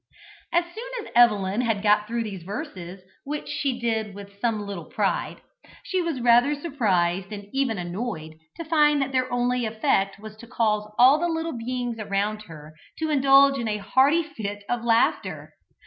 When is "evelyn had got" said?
1.15-2.07